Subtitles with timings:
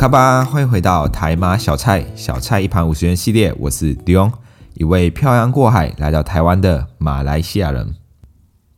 [0.00, 3.54] 卡吧，欢迎回到台马小菜，小菜一盘五十元系列。
[3.58, 4.32] 我是迪翁，
[4.72, 7.94] 一位漂洋过海来到台湾的马来西亚人。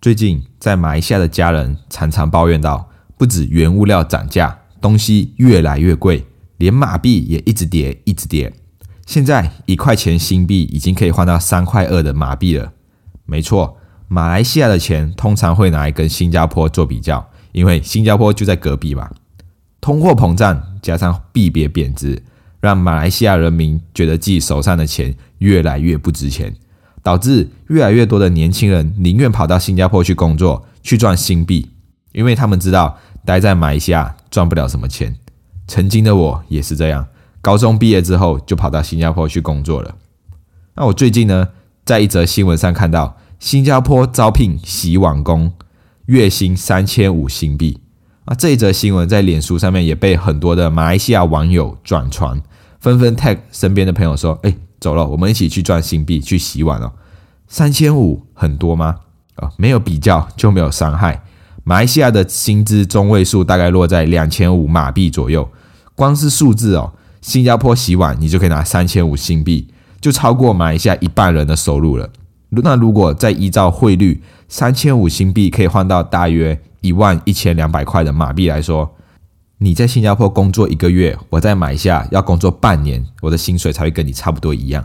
[0.00, 8.52] 最近在马来西亚的家人常常抱怨到，不止原物料涨价，东西越来越贵，连马币也一直跌，一直跌。
[9.06, 12.72] 现在一块钱新币已经可以换到三块二的马币了。
[13.26, 13.76] 没错，
[14.08, 19.08] 马来西亚的钱通常会拿来跟新加坡做比较，因为新加坡就在隔壁嘛。
[19.82, 22.22] 通货膨胀加上币别贬值，
[22.60, 26.54] 让马来西亚人民觉得自己手上的钱越来越不值钱，
[27.02, 31.68] 导致越来越多的年轻人宁愿跑到新加坡去工作，去赚新币，
[32.12, 35.16] 因为他们知道待在马来西亚赚不了什么钱。
[35.66, 37.04] 曾经的我也是这样。
[37.40, 39.96] 高中毕业之后就跑到新加坡去工作了。
[40.76, 41.48] 那我最近呢，
[41.84, 45.52] 在一则新闻上看到新加坡招聘洗碗工，
[46.06, 47.80] 月薪三千五新币。
[48.24, 52.40] 啊，这一则新闻在脸书上面也被很多的马来西亚网友转传，
[52.78, 56.92] 纷纷 tag 身边的朋友说：“哎，走了，我们一起去赚新币去洗碗哦。”
[57.48, 58.96] 三千五很多吗？
[59.34, 61.24] 啊，没有比较就没有伤害。
[61.64, 65.48] 马来西亚的薪资中位数大概落在两千五马币左右，
[65.96, 66.92] 光是数字哦。
[67.20, 69.68] 新加坡洗碗，你就可以拿三千五新币，
[70.00, 72.08] 就超过马来西亚一半人的收入了。
[72.50, 78.94] 那如果再依照汇率，三千五新币可以换到大约一万一千两百块的马币来说，
[79.58, 84.84] 你在新加坡工作一个月，我在马来西亚要工作半年，我的薪水才会跟你差不多一样。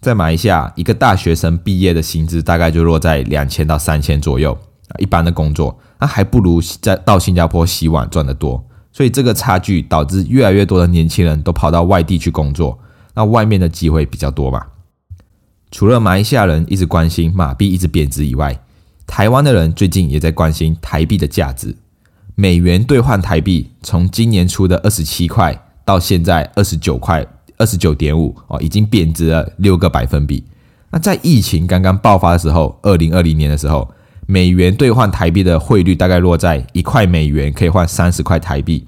[0.00, 4.52] 在马来西亚，一个大学生毕业的薪资大概就落在两千到三千左右
[4.88, 8.64] 啊，一般的工作，那还不如在到新加坡洗碗赚得多。
[8.92, 12.76] 所以这个差距导致越来越多的年轻人都跑到外地去工作，
[13.14, 14.66] 那外面的机会比较多嘛。
[15.70, 18.60] 除了马来西亚人一直关心马币一直贬值以外，
[19.10, 21.74] 台湾的人最近也在关心台币的价值。
[22.36, 27.26] 美元兑换台币从今年初的二十七块到现在二十九块
[27.58, 30.44] 二十九点五哦，已经贬值了六个百分比。
[30.92, 33.90] 那在疫情刚刚爆发的时候，二零二零年的时候。
[34.26, 38.86] 美元兑换台币的汇率大概落在一块美元可以换三十块台币。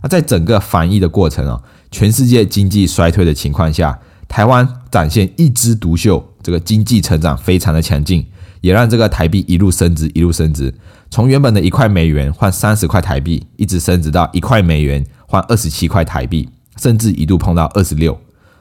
[0.00, 3.98] 那在整个防疫的过程哦，全世界经济衰退的情况下，
[4.28, 8.24] 台湾展现一枝独秀，这个经济成长非常的强劲，
[8.64, 10.72] 也让这个台币一路升值，一路升值，
[11.10, 16.48] 从原本的一块美元换三十块台币，一直升值到一块美元换二十七块台币，
[16.78, 18.18] 甚至一度碰到二十六。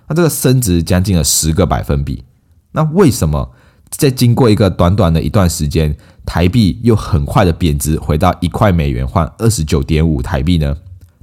[0.10, 2.22] 那这个升值将近了十个百分比。
[2.74, 3.54] 那为什么？
[3.92, 10.76] 在经过一个短短的一段时间，台币又很快的贬值，回到一块美元换二十九点五台币呢？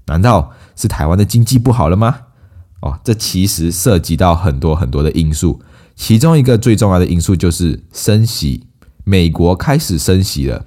[0.07, 2.17] 难道是台湾的经济不好了吗？
[2.81, 5.61] 哦，这其实涉及到很多很多的因素，
[5.95, 8.69] 其中一个最重要的因素就是升息。
[9.11, 10.67] 美国开始升息了，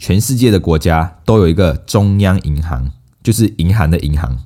[0.00, 2.90] 全世界的国家都有一个中央银行，
[3.22, 4.36] 就是银行的银行。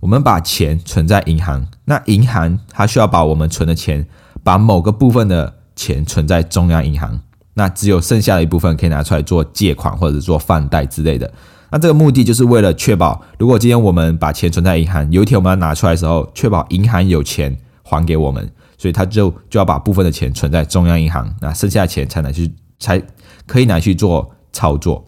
[0.00, 4.04] 我们把钱存在银行，那银行它需要把我们存的钱，
[4.42, 7.20] 把某个部分的钱存在中央银行，
[7.54, 11.32] 那只有剩下的一部分可以拿出来做借款或者做放贷之类的。
[11.70, 22.98] 那这个目的就是为了确保，如果今天我们把钱存在银行，有一天我们要拿出来的时候，确保银行有钱还给我们，所以他就就要把部分的钱存在中央银行，那剩下的钱才能去才
[23.46, 25.04] 可以拿去做操作。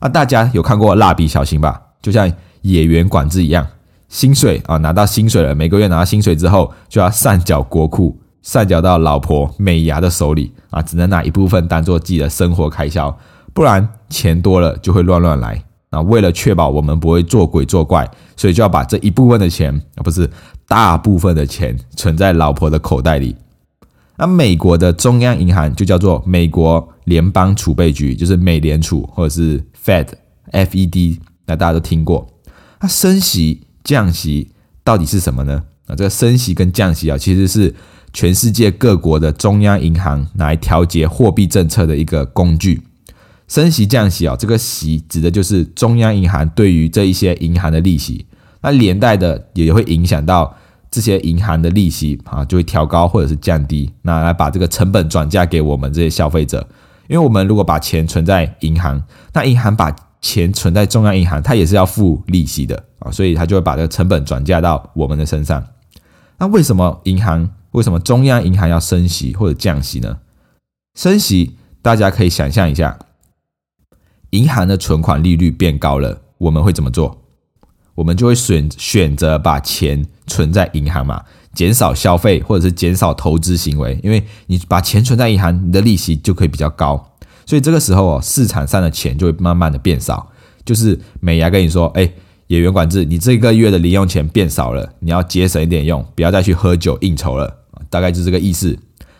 [0.00, 1.80] 啊大家有看过蜡笔小新吧？
[2.02, 2.28] 就像
[2.62, 3.64] 野原管制一样，
[4.08, 8.18] 薪水啊拿到薪水了，每个月拿到薪水之后就要上缴国库。
[8.42, 13.16] 上缴到老婆美牙的手里啊，只能拿一部分当做自己的生活开销，
[13.54, 15.64] 不然钱多了就会乱乱来
[15.94, 16.00] 啊。
[16.02, 20.28] 为了确保我们不会做鬼作怪，所以就要把这一部分的钱啊，不是
[20.66, 23.36] 大部分的钱存在老婆的口袋里。
[24.16, 32.26] 那美国的中央银行就叫做美国联邦储备局，就是美联储或者是 Fed，F-E-D，那大家都听过。
[32.80, 34.50] 那升息降息
[34.82, 35.62] 到底是什么呢？
[35.86, 37.74] 啊，这个升息跟降息啊，其实是。
[38.16, 42.80] 全世界各国的中央银行来调节货币政策的一个工具，
[43.48, 48.26] 升息降息啊，这个息指的就是中央银行对于这一些银行的利息，
[48.62, 50.56] 那连带的也会影响到
[50.90, 56.66] 这些银行的利息啊，就会调高或者是降低，那来把这个成本转嫁给我们这些消费者。
[57.06, 59.02] 因为我们如果把钱存在银行，
[59.34, 65.62] 那银行把钱存在中央银行，它也是要付利息的啊，所以它就会把这个成本转嫁到我们的身上。
[66.38, 70.16] 那为什么银行为什么中央银行要升息或者降息呢？
[70.98, 72.98] 升息，大家可以想象一下，
[74.34, 77.16] 银行的存款利率变高了，我们会怎么做？
[77.94, 81.22] 我们就会选选择把钱存在银行嘛，
[81.54, 87.12] 减少消费或者是减少投资行为，因为你把钱存在银行，你的利息就可以比较高。
[87.46, 90.28] 所以这个时候哦，市场上的钱就会慢慢的变少。
[90.64, 92.10] 就是美牙跟你说，哎，
[92.48, 97.54] 演员管制，你这个月的零用钱变少了，你要节省一点用，不要再去喝酒应酬了，
[97.88, 98.76] 大概就是这个意思。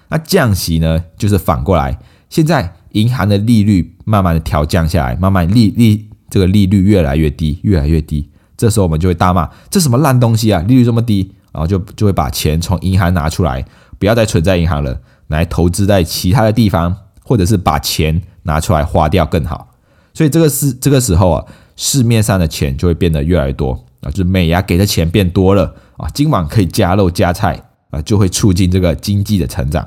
[0.08, 8.28] 那降息呢，就是反过来，现在银行的利率慢慢的调降下来，慢慢利利这个利率越来越低，越来越低。
[8.56, 13.64] 这时候我们就会大骂，这什么烂东西啊，利率这么低，然后就就会把钱从银行拿出来，
[13.98, 19.68] 不要再存在银行了，来投资在其他的地方，或者是把钱拿出来花掉更好。
[20.12, 21.44] 所以这个是这个时候啊，
[21.74, 27.60] 市面上的钱就会变得越来越多啊，就是美牙给的钱变多了啊，今晚可以加肉加菜
[27.90, 29.84] 啊，就会促进这个经济的成长。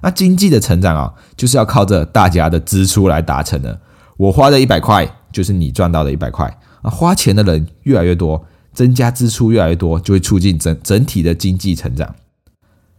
[0.00, 3.80] 那经济的成长啊，就是要靠着大家的支出来达成的。
[4.16, 6.46] 我花的一百块，就是你赚到的一百块
[6.82, 6.90] 啊。
[6.90, 12.14] 花钱的人越来越多，增加支出越来越多，就会促进整整体的经济成长。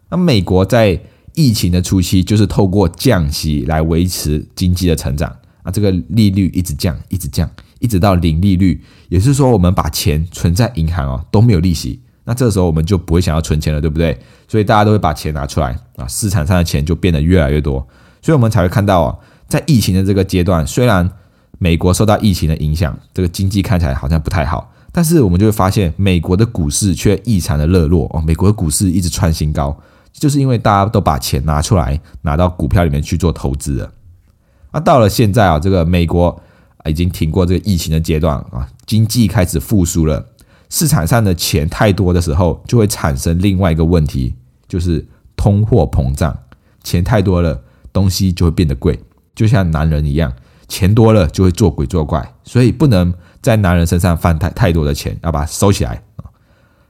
[0.09, 0.99] 那美国在
[1.33, 5.29] 疫情的初期，就是透过降息来维持经济的成长
[5.63, 14.19] 啊，这个利率一直降，一直降，一直到零利率，也是说，我们把钱存在银行哦都没有利息，那这时候我们就不会想要存钱了，对不对？
[14.49, 17.79] 所以大家都会把钱拿出来啊，市场上的钱就变得越来越多，
[18.21, 21.09] 所以我们才会看到哦，在疫情的这个阶段，虽然
[21.57, 28.21] 美国受到疫情的影响，这个经济看起来好像不太好，但是我们就会发现，美国的股市却异常的热络哦。
[28.21, 29.73] 美国的股市一直创新高，
[30.11, 33.89] 就是因为大家都把钱拿出来，拿到股票里面去做投资了。
[34.73, 36.37] 那到了现在啊，这个美国
[36.85, 40.23] 已经挺过这个疫情的阶段啊，经济开始复苏了，
[40.69, 44.35] 市场上的钱太多的时候，就会产生另外一个问题，
[44.67, 45.05] 就是
[45.35, 46.37] 通货膨胀。
[46.83, 47.61] 钱太多了，
[47.91, 48.99] 东西就会变得贵，
[49.35, 50.33] 就像男人一样。
[50.67, 56.03] 钱多了就会做鬼作怪，所以不能在男人身上放太太多的钱，要把它收起来。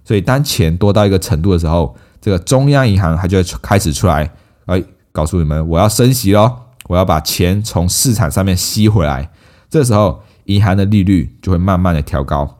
[0.03, 4.31] 所以当钱多到一个程度的时候，这个中央银行它就会开始出来，
[4.65, 6.51] 哎，告诉你们我要升息喽，
[6.87, 9.29] 我要把钱从市场上面吸回来。
[9.69, 12.56] 这时候银行的利率就会慢慢的调高。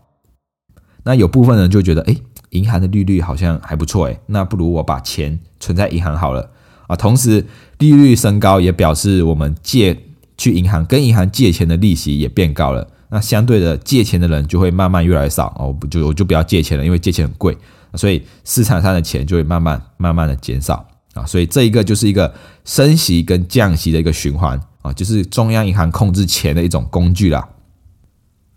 [1.08, 2.16] 那有部分人就觉得，哎，
[2.52, 6.52] 银行的利率好像还不错，哎，那不如我把钱存在银行好了
[6.86, 6.96] 啊。
[6.96, 7.44] 同时
[7.80, 9.98] 利率升高也表示我们借。
[10.40, 17.58] 去银行跟银行借钱的利息也变高了，那相对的借钱的人就会慢慢越来越少哦，不就我就不要借钱了，因为借钱很贵，
[17.96, 22.32] 所以市场上的钱就会慢慢慢慢的减少啊，所以这一个就是一个
[22.66, 27.50] 升息跟降息的一个循环啊，就是中央银行控制钱的一种工具啦。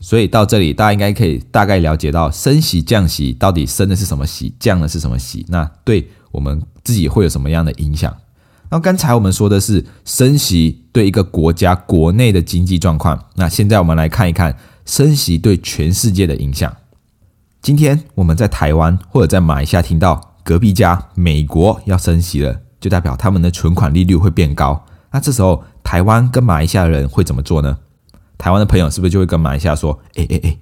[0.00, 8.16] 所以到这里大家应该可以大概了解到升息降息到底升的是什么息，降的是什么息，那对我们自己会有什么样的影响？
[8.70, 14.56] 那刚才我们说的是升息对一个国家国内的经济状况，那现在我们来看一看
[14.86, 16.74] 升息对全世界的影响。
[17.60, 24.86] 今天我们在台湾或者在马来西亚听到隔壁家美国要升息了，就代表他们的存款利率会变高。
[25.12, 27.76] 那这时候台湾跟马来西亚人会怎么做呢？
[28.40, 30.56] 台湾的朋友是不是就会跟马来西亚说：“哎哎哎，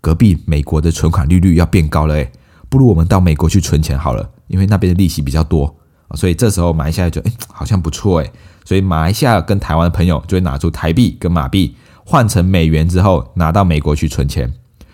[0.00, 2.30] 隔壁美国的存款利率要变高了，哎，
[2.68, 5.76] 不如我们到美国去存钱好了，因为那边的利息比较多。”
[6.14, 8.32] 所以这时候马来西亚就哎好像不错哎，
[8.64, 14.48] 所以马来西亚跟台湾的朋友就会拿出台币跟马币换成美元之后拿到美国去存钱，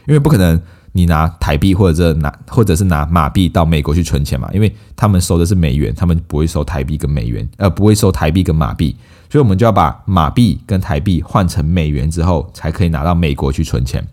[0.06, 0.58] 因为不可能
[0.92, 8.96] 你拿台币或者拿或者是拿马币到美国去存钱嘛，因为他们收的是美元，他们不会收台币跟美元，呃不会收台币跟马币，
[9.30, 14.06] 所以我们就要把马币跟台币换成美元之后才可以拿到美国去存钱。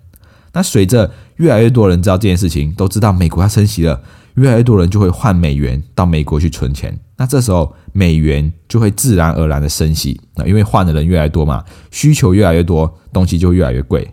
[0.54, 4.02] 那随着越来越多人知道这件事情，都知道美国要升息了。
[4.36, 14.08] 越来越多人就会换美元到美国去存钱，那这时候美元就会自然而然的升息，那因为换的人越来越多嘛，需求越来越多，东西就越来越贵。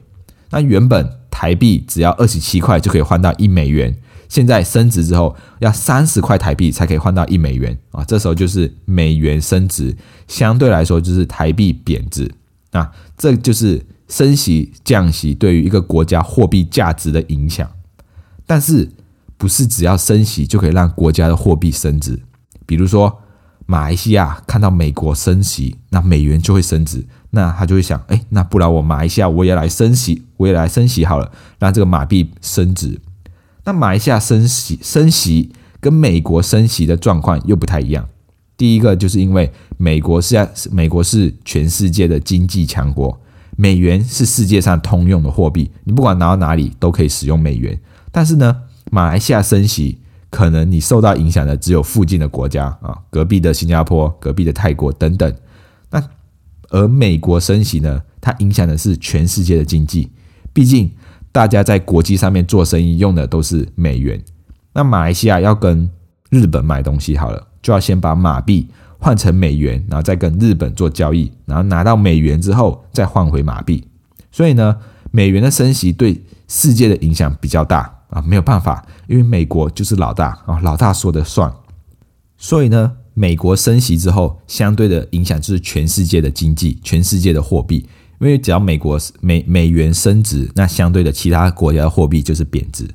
[0.49, 1.07] 那原本
[1.45, 3.95] 台币只要二十七块就可以换到一美元，
[4.31, 9.95] 现在升值之后要三十块台币才可以换到一美元啊，这时候就是美元升值，
[10.27, 12.35] 相对来说就是台币贬值，
[12.73, 17.71] 那这就是升息降息对于一个国家货币价值的影响，
[18.47, 18.91] 但是。
[19.37, 22.19] 不是只要升息就可以让国家的货币升值，
[22.65, 23.21] 比如说
[23.67, 33.01] 马来西亚看到美国升息，那美元就会升值，那他就会想，哎，那不然我马来西亚我也来升息，未来升息好了，让这个马币升值。
[33.65, 38.07] 那马来西亚升息升息跟美国升息的状况又不太一样。
[38.59, 40.37] 第一个就是因为美国是
[40.71, 43.19] 美国是全世界的经济强国，
[43.57, 47.81] 美元是世界上通用的货币，你不管拿到哪里都可以使用美元。
[48.13, 48.55] 但是呢，
[48.93, 49.99] 马来西亚升息，
[50.29, 55.35] 可能你受到影响的只有附近的国家啊，隔壁的新加坡、隔壁的泰国等等。
[55.91, 56.03] 那
[56.69, 60.11] 而美国升息呢，它影响的是全世界的经济，
[60.55, 60.91] 毕竟
[61.31, 64.19] 大家在国际上面做生意用的都是美元。
[64.73, 65.91] 那马来西亚要跟
[66.31, 68.67] 日本买东西好了，就要先把马币
[68.99, 73.87] 换成美元，然后再跟日本做交易，然后拿到美元之后再换回马币。
[74.33, 74.75] 所以呢，
[75.11, 77.93] 美元的升息对世界的影响比较大。
[78.11, 81.53] 啊，没有办法，因为美国就是老大啊，老大说的算。
[82.39, 87.85] 所以呢，美国升息之后，相对的影响就是全世界的经济、全世界的货币。
[88.21, 92.89] 因为只要美国美美元升值，那相对的其他国家的货币就是贬值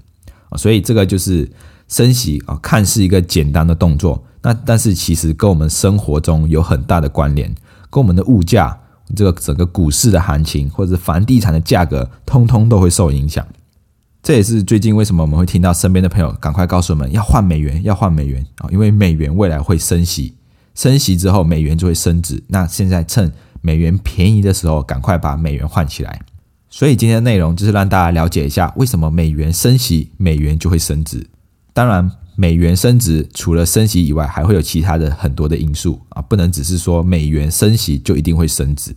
[0.49, 0.57] 啊。
[0.57, 1.49] 所以这个就是
[1.87, 7.53] 升息啊，看似一个简单的动作，那但是其实跟我们生活中有很大的关联，
[7.89, 8.77] 跟我们的物价、
[9.15, 13.45] 这个整个股市的行情或者房地产的价格，通通都会受影响。
[14.21, 18.67] 这也是最近为什么我们会听到身边的朋友赶快告诉我们要换美元，要换美元啊！
[18.69, 20.33] 因为美元未来会升息，
[20.75, 22.43] 升息之后美元就会升值。
[22.47, 26.21] 那现在趁美元便宜的时候，赶快把美元换起来。
[26.69, 31.25] 所以今天的内容就是让大家了解一下，为什么美元升息，美元就会升值。
[31.73, 38.93] 当然，美元升值除了升息以外，还会有其他的很多的因素啊，不能只是说美元升息就一定会升值。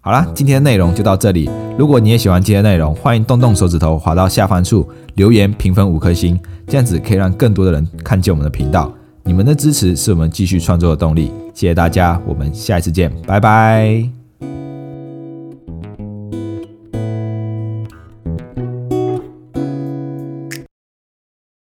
[0.00, 1.48] 好啦，今天的内容就到这里。
[1.78, 8.92] 如果你也喜欢今天内容，欢迎动动手指头滑到下方处留言评分五颗星，这样子可以让更多的人看见我们的频道。
[9.28, 11.30] 你们的支持是我们继续创作的动力。
[11.52, 14.17] 谢谢大家，我们下一次见，拜拜。